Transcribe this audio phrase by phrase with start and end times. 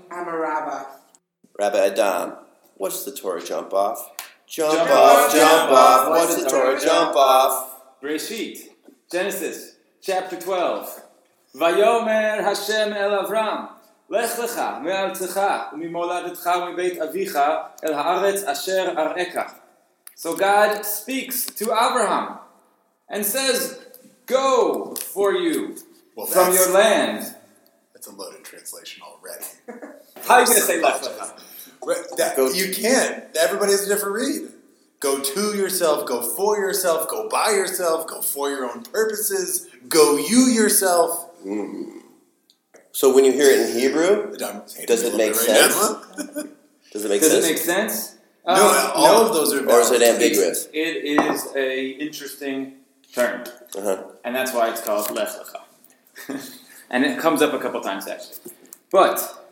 [0.09, 0.87] I'm a rabba.
[1.59, 2.33] Rabbi Adam,
[2.77, 4.09] what's the Torah jump off?
[4.47, 5.77] Jump, Jump off, off, jump jump off.
[5.77, 6.09] off.
[6.09, 7.67] What's the Torah jump off?
[8.01, 8.70] Bereshit.
[9.11, 11.01] Genesis, chapter 12.
[11.55, 13.69] Vayomer Hashem el Avram.
[14.07, 19.53] Lech lecha me'artzecha u'mimoladetcha u'mibeit avicha el haaretz asher ar'eka.
[20.15, 22.37] So God speaks to Abraham
[23.09, 23.85] and says,
[24.27, 25.75] Go for you
[26.15, 27.35] Well, from your land.
[27.93, 29.45] That's a loaded translation already.
[30.23, 32.15] How are you going to say lech lecha?
[32.15, 33.25] That- you can't.
[33.37, 34.51] Everybody has a different read.
[35.01, 40.15] Go to yourself, go for yourself, go by yourself, go for your own purposes, go
[40.15, 41.27] you yourself.
[42.91, 45.75] So when you hear it in Hebrew, Does it make a sense?
[46.91, 47.33] does it make Does sense?
[47.33, 48.15] Does it make sense?
[48.45, 50.67] no, Um, all of those are or is it ambiguous?
[50.71, 52.75] It is a interesting
[53.11, 53.43] term.
[53.75, 54.03] Uh-huh.
[54.23, 56.41] and that's why it's called Lech Lecha.
[56.91, 58.53] and it comes up a couple times actually.
[58.91, 59.47] But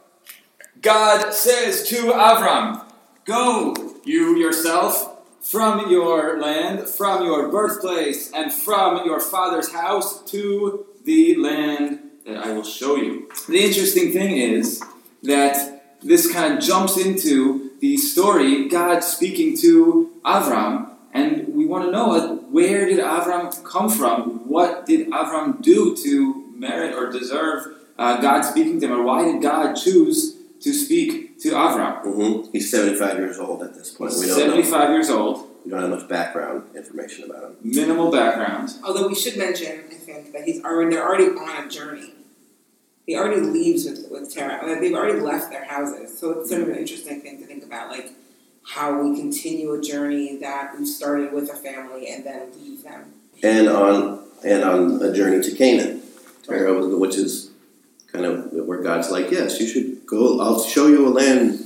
[0.81, 2.85] God says to Avram,
[3.25, 10.85] Go, you yourself, from your land, from your birthplace, and from your father's house to
[11.05, 13.29] the land that I will show you.
[13.47, 14.83] The interesting thing is
[15.23, 21.85] that this kind of jumps into the story, God speaking to Avram, and we want
[21.85, 24.47] to know where did Avram come from?
[24.47, 29.25] What did Avram do to merit or deserve uh, God speaking to him, or why
[29.25, 32.03] did God choose to speak to Avram?
[32.03, 34.13] hmm He's 75 years old at this point.
[34.19, 37.55] We don't, know, 75 years old, we don't have much background information about him.
[37.63, 38.69] minimal background.
[38.83, 42.13] Although we should mention, I think, that he's already they're already on a journey.
[43.05, 44.65] He already leaves with with Terah.
[44.67, 47.63] Like, they've already left their houses, so it's sort of an interesting thing to think
[47.63, 48.11] about, like
[48.63, 53.13] how we continue a journey that we started with a family and then leave them.
[53.41, 56.01] And on and on a journey to Canaan,
[56.45, 57.48] where- which is
[58.19, 60.39] kind of where God's like, yes, you should go.
[60.41, 61.63] I'll show you a land.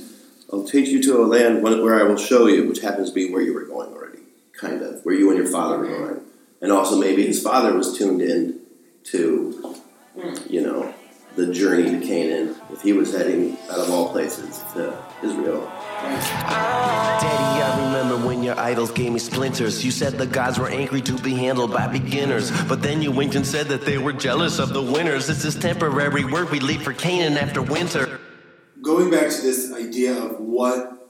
[0.52, 3.30] I'll take you to a land where I will show you, which happens to be
[3.30, 4.20] where you were going already,
[4.52, 6.20] kind of where you and your father were going,
[6.60, 8.60] and also maybe his father was tuned in
[9.04, 9.74] to,
[10.48, 10.94] you know,
[11.34, 12.54] the journey to Canaan.
[12.70, 15.62] If he was heading out of all places to Israel,
[17.24, 19.84] Daddy, I remember when your idols gave me splinters.
[19.84, 22.50] You said the gods were angry to be handled by beginners.
[22.68, 25.26] But then you winked and said that they were jealous of the winners.
[25.26, 28.20] This is temporary work we leave for Canaan after winter.
[28.82, 31.08] going back to this idea of what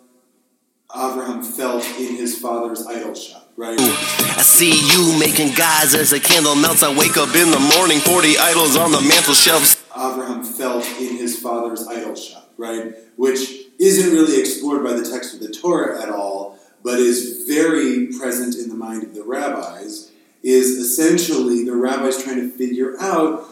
[0.94, 3.78] Abraham felt in his father's idol shop, right?
[3.80, 6.84] I see you making gods as a candle melts.
[6.84, 9.84] I wake up in the morning, 40 idols on the mantel shelves.
[9.96, 12.94] Abraham felt in his father's idol shop, right?
[13.16, 18.08] Which isn't really explored by the text of the Torah at all, but is very
[18.18, 20.10] present in the mind of the rabbis,
[20.42, 23.44] is essentially the rabbis trying to figure out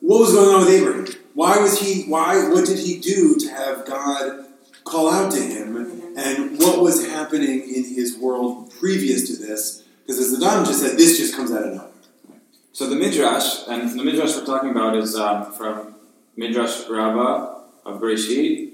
[0.00, 1.06] what was going on with Abraham.
[1.34, 4.46] Why was he why what did he do to have God
[4.84, 5.76] call out to him?
[6.16, 9.84] And what was happening in his world previous to this?
[10.00, 11.90] Because as the Adam just said, this just comes out of nowhere.
[12.72, 15.94] So the Midrash, and the Midrash we're talking about is um, from
[16.36, 18.67] Midrash Rabbah of Bereshit,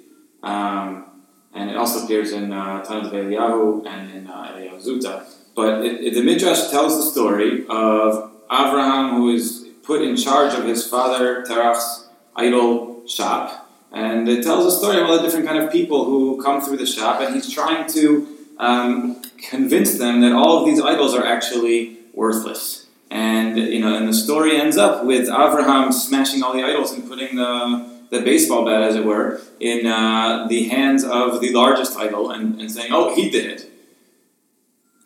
[0.44, 1.06] um,
[1.53, 5.25] and it also appears in uh, Tanna Devei Eliyahu and in uh, Eliyahu Zuta.
[5.55, 10.53] But it, it- the Midrash tells the story of Avraham, who is put in charge
[10.55, 15.47] of his father Terach's idol shop, and it tells a story of all the different
[15.47, 18.26] kind of people who come through the shop, and he's trying to
[18.59, 22.87] um, convince them that all of these idols are actually worthless.
[23.11, 27.06] And you know, and the story ends up with Abraham smashing all the idols and
[27.09, 31.97] putting the the baseball bat, as it were, in uh, the hands of the largest
[31.97, 33.70] idol, and, and saying, "Oh, he did it."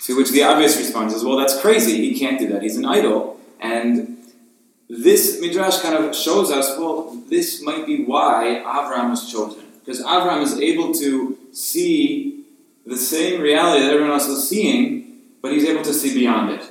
[0.04, 1.96] To which the obvious response is, "Well, that's crazy.
[2.08, 2.62] He can't do that.
[2.62, 4.19] He's an idol." And
[4.88, 10.00] this midrash kind of shows us, well, this might be why Abraham was chosen, because
[10.00, 12.44] Abraham is able to see
[12.87, 16.70] the same reality that everyone else is seeing, but he's able to see beyond it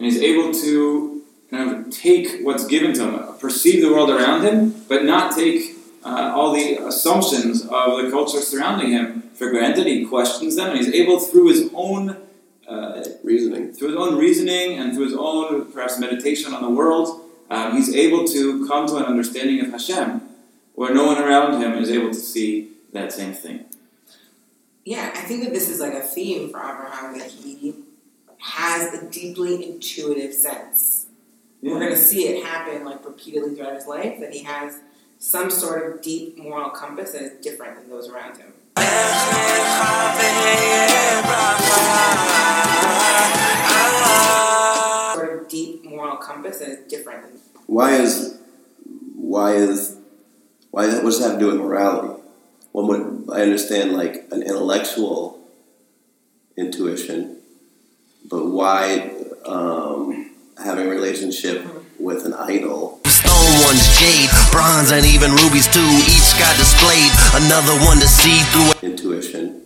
[0.00, 4.42] and he's able to kind of take what's given to him, perceive the world around
[4.42, 9.86] him, but not take uh, all the assumptions of the culture surrounding him for granted.
[9.86, 12.16] He questions them, and he's able, through his own
[12.68, 13.72] uh, reasoning.
[13.72, 17.20] through his own reasoning and through his own perhaps meditation on the world,
[17.50, 20.22] um, he's able to come to an understanding of Hashem,
[20.74, 23.64] where no one around him is able to see that same thing.
[24.84, 27.74] Yeah, I think that this is like a theme for Abraham that he
[28.38, 30.99] has a deeply intuitive sense
[31.60, 31.72] Yeah.
[31.72, 34.18] we're going to see it happen like repeatedly throughout his life.
[34.20, 34.80] That he has
[35.18, 38.52] some sort of deep moral compass that is different than those around him.
[45.14, 47.32] Sort of deep moral compass that is different than
[47.66, 48.38] Why is
[49.14, 49.96] why is
[50.70, 52.22] why what does that have to do with morality?
[52.72, 55.38] One would I understand like an intellectual
[56.56, 57.36] intuition,
[58.28, 59.10] but why
[59.44, 60.29] um,
[60.62, 61.64] having a relationship
[61.98, 63.00] with an idol?
[63.06, 65.80] Stone ones, jade, bronze, and even rubies too.
[65.80, 67.10] Each got displayed.
[67.44, 68.88] Another one to see through.
[68.88, 69.62] Intuition,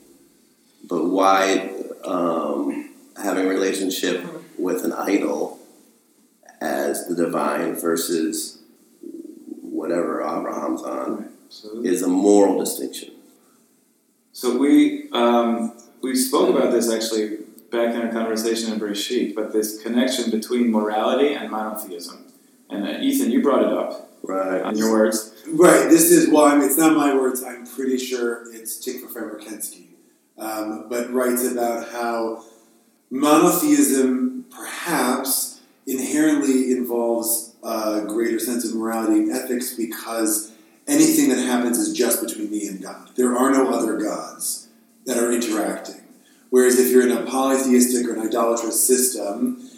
[0.88, 1.70] but why
[2.04, 2.90] um,
[3.22, 4.24] having a relationship
[4.58, 5.58] with an idol
[6.60, 8.62] as the divine versus
[9.62, 13.10] whatever Abraham's on So, is a moral distinction.
[14.32, 17.38] so we um, we spoke about this actually
[17.74, 22.32] back in our conversation in Bereshit, but this connection between morality and monotheism.
[22.70, 24.62] And uh, Ethan, you brought it up Right.
[24.62, 25.34] on your words.
[25.46, 25.90] Right.
[25.90, 26.44] This is well.
[26.46, 27.42] I mean, it's not my words.
[27.42, 29.88] I'm pretty sure it's Tikva Frymer-Kensky,
[30.38, 32.44] um, but writes about how
[33.10, 40.52] monotheism perhaps inherently involves a greater sense of morality and ethics because
[40.86, 43.10] anything that happens is just between me and God.
[43.16, 44.68] There are no other gods
[45.04, 46.03] that are interacting.
[46.54, 49.68] Whereas if you're in a polytheistic or an idolatrous system,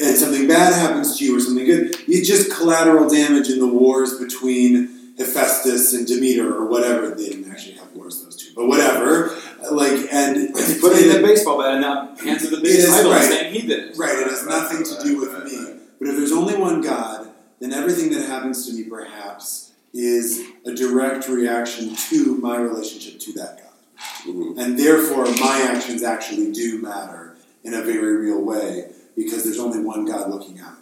[0.00, 3.68] and something bad happens to you or something good, you just collateral damage in the
[3.68, 7.10] wars between Hephaestus and Demeter or whatever.
[7.10, 9.30] They didn't actually have wars, those two, but whatever.
[9.70, 13.22] Like, and Put it in a baseball bat and now answer the biggest right.
[13.22, 13.96] saying he did it.
[13.96, 15.80] Right, it has nothing to do with me.
[16.00, 17.30] But if there's only one God,
[17.60, 23.32] then everything that happens to me, perhaps, is a direct reaction to my relationship to
[23.34, 23.67] that God.
[24.26, 24.58] Mhm.
[24.58, 29.80] And therefore, my actions actually do matter in a very real way because there's only
[29.80, 30.76] one God looking at.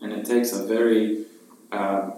[0.00, 1.26] And it takes a very
[1.72, 2.14] um,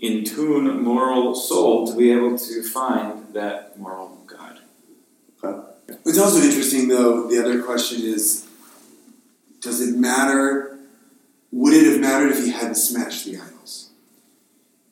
[0.00, 4.60] in tune moral soul to be able to find that moral God.
[6.04, 8.46] It's also interesting, though, the other question is
[9.60, 10.78] does it matter?
[11.50, 13.90] Would it have mattered if he hadn't smashed the idols?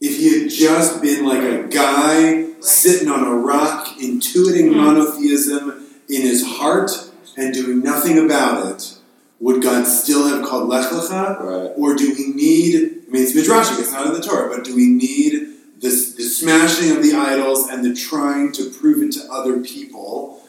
[0.01, 4.77] If he had just been like a guy sitting on a rock, intuiting Mhm.
[4.77, 6.91] monotheism in his heart
[7.37, 8.95] and doing nothing about it,
[9.41, 11.41] would God still have called Lech Lecha?
[11.43, 11.71] Right.
[11.77, 14.75] Or do we need, I mean, it's Midrashic, it's not in the Torah, but do
[14.75, 15.49] we need
[15.81, 20.43] this, the smashing of the idols and the trying to prove it to other people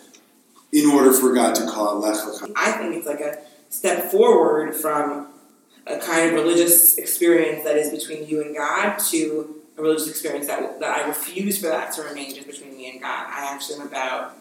[0.72, 2.52] in order for God to call it Lech Lecha?
[2.56, 5.28] I think it's like a step forward from
[5.88, 10.48] a kind of religious experience that is between you and God to a religious experience
[10.48, 13.26] that, that I refuse for that to remain just between me and God.
[13.30, 14.38] I actually am about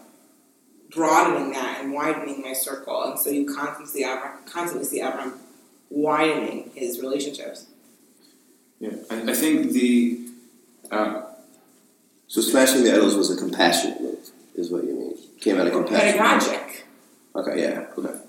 [0.90, 5.38] broadening that and widening my circle, and so you constantly see Abraham, constantly see Abraham
[5.90, 7.66] widening his relationships.
[8.80, 10.20] Yeah, I, I think the
[10.90, 11.22] uh,
[12.28, 14.18] So smashing the idols was a compassionate move,
[14.54, 15.14] is what you mean.
[15.40, 16.18] Came out of compassion.
[16.18, 16.84] pedagogic.
[17.36, 18.20] Okay, yeah, okay.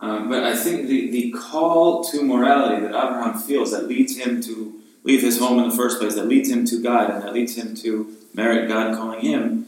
[0.00, 4.42] um, but I think the, the call to morality that Abraham feels that leads him
[4.42, 7.32] to leave his home in the first place, that leads him to God, and that
[7.32, 9.66] leads him to merit God calling him,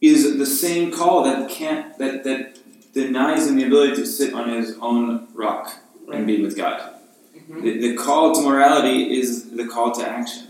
[0.00, 2.58] is the same call that can't that that
[2.92, 5.76] denies him the ability to sit on his own rock
[6.12, 6.94] and be with God.
[7.50, 7.62] Mhm.
[7.62, 10.44] The, the call to morality is the call to action.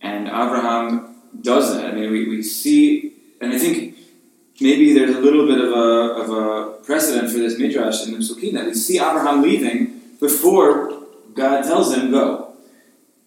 [0.00, 1.86] And Abraham does that.
[1.86, 3.96] I mean, we, we see, and I think
[4.60, 8.18] maybe there's a little bit of a, of a precedent for this midrash in the
[8.18, 11.02] psukim that we see Abraham leaving before
[11.34, 12.47] God tells him go.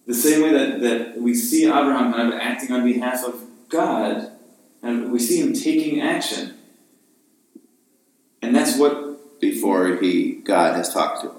[0.06, 4.32] The same way that, that we see Abraham kind of acting on behalf of God,
[4.82, 6.54] and we see him taking action.
[8.40, 11.36] And that's what Before he God has talked to him.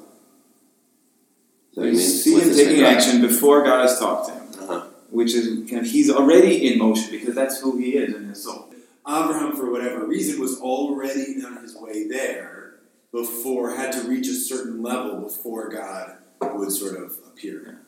[1.73, 2.95] So we you see him taking midrash?
[2.95, 4.43] action before God has talked to him.
[4.63, 4.85] Uh-huh.
[5.09, 8.43] which is kind of he's already in motion because that's who he is in his
[8.43, 8.73] soul.
[9.05, 12.75] Abraham, for whatever reason, was already on his way there
[13.11, 17.82] before, had to reach a certain level before God would sort of appear.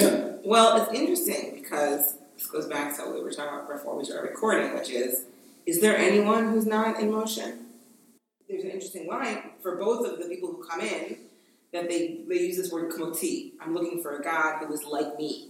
[0.00, 3.96] Yeah, Well, it's interesting because this goes back to what we were talking about before
[3.96, 5.24] we started recording, which is,
[5.66, 7.66] is there anyone who's not in motion?
[8.48, 11.16] There's an interesting line for both of the people who come in
[11.72, 13.52] that they, they use this word kamoti.
[13.60, 15.48] I'm looking for a God who is like me.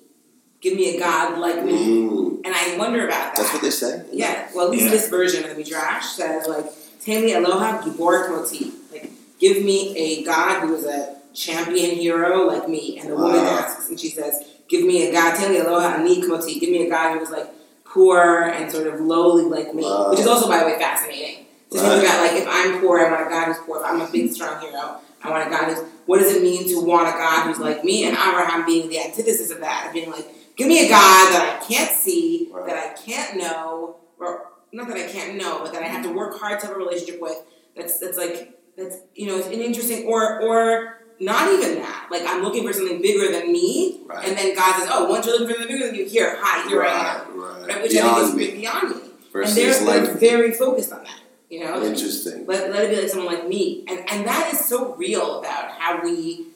[0.60, 1.72] Give me a God like me.
[1.72, 3.36] Mm, And I wonder about that.
[3.36, 4.04] that's what they say?
[4.12, 4.90] Yeah, well, at least Yeah.
[4.92, 6.66] this version of the Midrash says, like,
[7.04, 8.72] Tami Aloha Gibor Kamoti.
[8.92, 12.98] Like, give me a God who is a champion hero like me.
[13.00, 13.58] And the woman Wow.
[13.88, 16.60] And she says, give me a God, Tami Aloha Ani Kamoti.
[16.60, 17.48] Give me a God who is, like,
[17.84, 19.82] poor and sort of lowly like me.
[19.84, 20.10] Wow.
[20.10, 21.46] Which is also, by the way, fascinating.
[21.70, 21.88] To Right.
[21.88, 23.78] think about like if I'm poor, I want a God who's poor.
[23.78, 25.78] If I'm a big strong hero, I want a God who's.
[26.06, 28.04] What does it mean to want a God who's like me?
[28.04, 30.26] And Abraham being the antithesis of that, of being like,
[30.56, 32.66] give me a God that I can't see, Right.
[32.66, 36.12] that I can't know, or not that I can't know, but that I have to
[36.12, 37.38] work hard to have a relationship with.
[37.76, 42.09] That's that's like that's you know it's an interesting or or not even that.
[42.11, 44.26] Like I'm looking for something bigger than me, Right.
[44.28, 46.68] and then God says, "Oh, once you're looking for something bigger than you, here, hi,
[46.68, 47.83] here I am." Right, Right?
[47.83, 48.97] Which Beyond I think me is beyond me.
[49.33, 51.21] versus and they're, like they're very focused on that.
[51.50, 52.47] You know, interesting.
[52.47, 55.71] let, let it be like someone like me, and and that is so real about
[55.73, 56.47] how we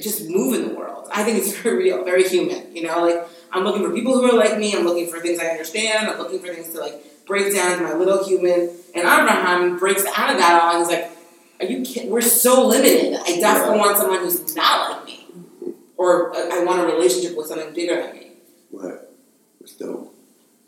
[0.00, 1.08] just move in the world.
[1.12, 2.74] I think it's very real, very human.
[2.74, 4.74] You know, like I'm looking for people who are like me.
[4.74, 6.08] I'm looking for things I understand.
[6.08, 8.70] I'm looking for things to like break down into my little human.
[8.94, 11.10] And Abraham breaks out of that all, and he's like,
[11.60, 12.10] "Are you kidding?
[12.10, 13.18] We're so limited.
[13.26, 15.26] I definitely want someone who's not like me,
[15.96, 18.30] or uh, I want a relationship with something bigger than me."
[18.70, 19.12] What?
[19.60, 20.14] It's dope.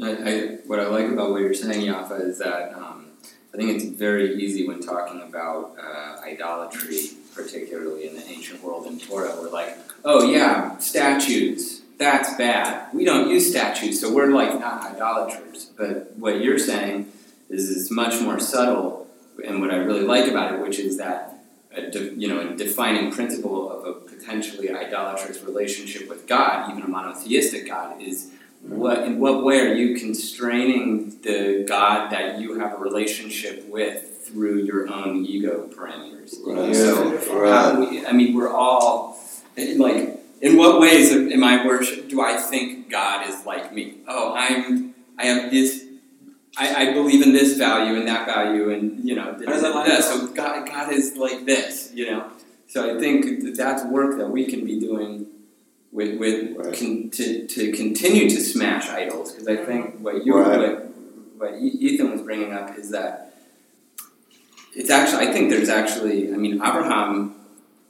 [0.02, 3.06] I, I, what I like about what you're saying, Yafa, is that um,
[3.52, 8.87] I think it's very easy when talking about uh, idolatry, particularly in the ancient world
[8.87, 9.35] in Torah.
[9.40, 12.94] We're like, oh yeah, statues, that's bad.
[12.94, 15.70] We don't use statues, so we're like not idolaters.
[15.76, 17.12] But what you're saying
[17.50, 19.00] is it's much more subtle,
[19.47, 21.38] and what I really like about it, which is that
[21.75, 26.82] a de- you know a defining principle of a potentially idolatrous relationship with God, even
[26.82, 28.30] a monotheistic God, is
[28.62, 34.26] what in what way are you constraining the God that you have a relationship with
[34.26, 36.35] through your own ego parameters?
[36.47, 36.75] Right.
[36.75, 37.52] So Right.
[37.52, 39.18] how we, I mean, we're all
[39.56, 40.16] like.
[40.42, 42.09] In what ways am I worship?
[42.09, 43.99] Do I think God is like me?
[44.09, 44.94] Oh, I'm.
[45.18, 45.80] I have this.
[46.61, 49.75] I, I believe in this value and that value, and you know, How does that
[49.75, 50.00] line that.
[50.00, 50.05] up?
[50.05, 52.31] So God, God is like this, you know.
[52.69, 55.26] So I think that that's work that we can be doing
[55.90, 56.79] with, with Right.
[56.79, 60.59] con, to, to continue to smash idols because I think what you Right.
[60.59, 60.85] what,
[61.38, 63.35] what Ethan was bringing up is that
[64.76, 67.35] it's actually I think there's actually I mean Abraham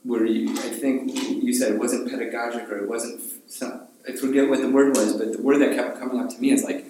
[0.03, 1.13] where you I think
[1.43, 5.13] you said it wasn't pedagogic or it wasn't some, I forget what the word was
[5.13, 6.85] but the word that kept coming up to me is like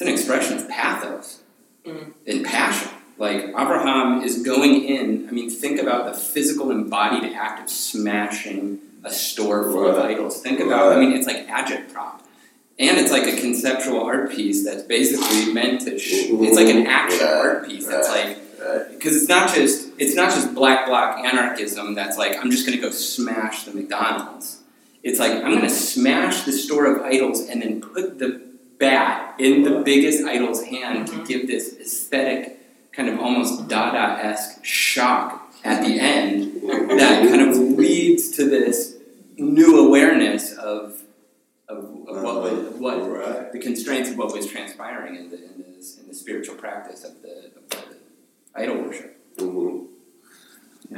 [0.00, 1.40] it's an expression of pathos
[1.86, 2.12] Mm.
[2.26, 7.58] and passion like Abraham is going in I mean think about the physical embodied act
[7.64, 12.20] of smashing a store full of idols think about I mean it's like agitprop
[12.78, 16.86] and it's like a conceptual art piece that's basically meant to sh- it's like an
[16.86, 17.34] action Right.
[17.34, 18.36] art piece that's like
[18.90, 22.76] because it's not just it's not just black bloc anarchism that's like I'm just gonna
[22.80, 24.60] go smash the McDonald's.
[25.02, 28.49] It's like I'm gonna smash the store of idols and then put the
[28.80, 32.58] bat in the biggest idol's hand to give this aesthetic
[32.92, 36.62] kind of almost Dada esque shock at the end
[36.98, 38.96] that kind of leads to this
[39.36, 41.02] new awareness of
[41.68, 43.52] of, of what was, what Right.
[43.52, 47.22] the constraints of what was transpiring in the in the, in the spiritual practice of
[47.22, 47.96] the, of the
[48.56, 49.16] idol worship.
[49.36, 49.86] Mhm.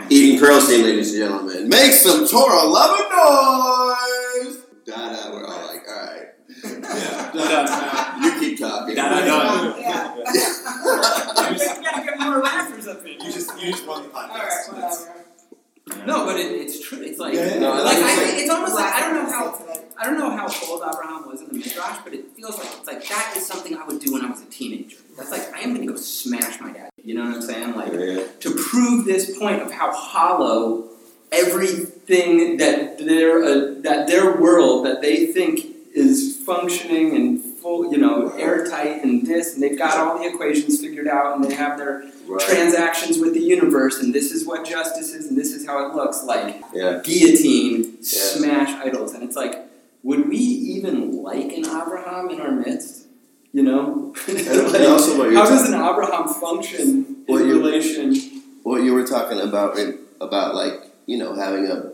[0.09, 1.69] Eden Pearlstein, ladies and gentlemen.
[1.69, 4.57] Make some Torah loving noise!
[4.87, 6.29] Dada, we're all like, alright.
[6.65, 8.23] Yeah.
[8.25, 8.57] You
[8.95, 9.27] keep talking.
[9.27, 9.81] Dada done.
[9.81, 10.15] Yeah.
[11.53, 13.13] You just gotta get more laughers up there.
[13.13, 14.33] You just you just won the All podcast.
[14.33, 16.07] right, That's- whatever.
[16.07, 17.03] No, but it, it's true.
[17.03, 18.39] It's like Yeah, yeah, No, I like like I, it.
[18.43, 19.59] it's almost like I don't know how.
[19.99, 22.87] I don't know how old Abraham was in the midrash, but it feels like it's
[22.87, 24.97] like that is something I would do when I was a teenager.
[25.17, 26.91] That's like I am going to go smash my dad.
[27.05, 27.75] You know what I'm saying?
[27.75, 28.23] Like Yeah.
[28.41, 30.89] to prove this point of how hollow
[31.33, 37.99] everything that their uh, that their world that they think is functioning and full, you
[37.99, 41.79] know, airtight and this, and they've got all the equations figured out, and they have
[41.79, 42.41] their Right.
[42.41, 45.95] transactions with the universe, and this is what justice is, and this is how it
[45.95, 47.01] looks like Yeah.
[47.03, 49.55] guillotine, smash idols, and it's like,
[50.03, 53.07] would we even like an Abraham in our midst?
[53.53, 54.49] You know, and
[54.87, 58.15] also what you're how does an Abraham function in you- relation?
[58.63, 59.77] what you were talking about
[60.21, 60.75] about like
[61.07, 61.93] you know having a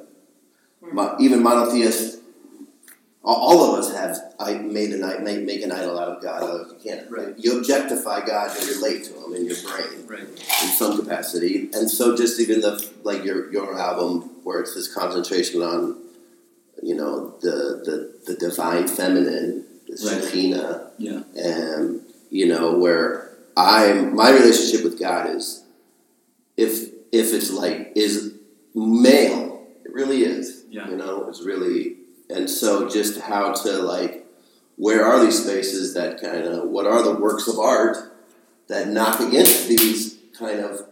[0.84, 0.94] hmm.
[0.94, 2.17] mo- even monotheist
[3.34, 6.42] all, of us have I made an i- make, make an idol out of God
[6.42, 7.34] although you can't Right.
[7.36, 10.22] you objectify God and relate to him in your brain Right.
[10.22, 14.92] in some capacity and so just even the like your your album where it's this
[14.92, 15.96] concentration on
[16.82, 20.22] you know the the, the divine feminine the Right.
[20.98, 21.22] Yeah.
[21.36, 25.62] and you know where I my relationship with God is
[26.56, 28.32] if if it's like is
[28.74, 30.88] male it really is Yeah.
[30.88, 31.96] you know it's really
[32.30, 34.26] and so just how to like
[34.76, 37.96] where are these spaces that kind of what are the works of art
[38.68, 40.86] that knock against these kind of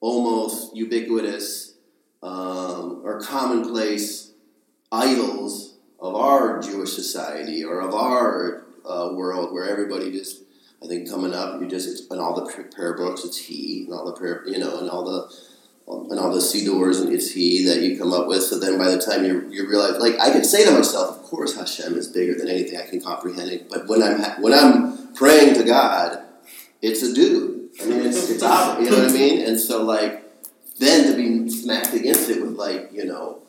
[0.00, 1.74] almost ubiquitous
[2.22, 4.32] um, or commonplace
[4.92, 10.42] idols of our Jewish society or of our uh, world where everybody just
[10.82, 13.94] I think coming up, you just it's, in all the prayer books, it's He, and
[13.94, 15.34] all the prayer, you know, and all the
[15.86, 18.42] Um, and all the doors, and it's He that you come up with.
[18.42, 21.22] So then, by the time you you realize, like I can say to myself, of
[21.24, 23.50] course Hashem is bigger than anything I can comprehend.
[23.50, 26.22] It, but when I'm when I'm praying to God,
[26.80, 27.68] it's a dude.
[27.82, 29.46] I mean, it's it's obvious, you know what I mean?
[29.46, 30.22] And so like
[30.78, 33.42] then to be smacked against it with like you know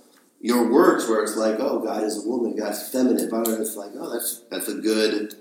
[0.45, 3.91] your words where it's like, oh, God is a woman, God's feminine, but it's like,
[3.97, 5.33] oh, that's that's a good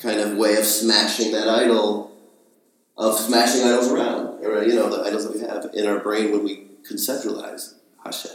[0.00, 2.16] kind of way of smashing that idol,
[2.96, 6.32] of smashing idols around, or you know, the idols that we have in our brain
[6.32, 8.32] when we conceptualize Hashem.